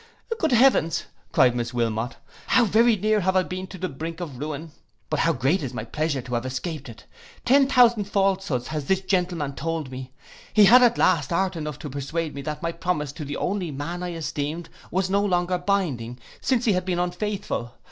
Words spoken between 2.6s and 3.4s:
very near have